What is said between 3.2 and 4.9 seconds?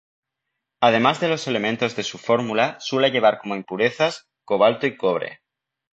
como impurezas: cobalto